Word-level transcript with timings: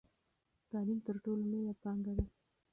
تعلیم 0.69 0.99
تر 1.07 1.15
ټولو 1.23 1.43
لویه 1.51 1.73
پانګه 1.81 2.13
ده. 2.17 2.25